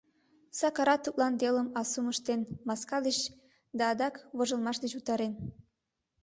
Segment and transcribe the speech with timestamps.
[0.59, 3.19] Сакарат тудлан телым асум ыштен: маска деч
[3.77, 5.33] да адак вожылмаш деч утарен.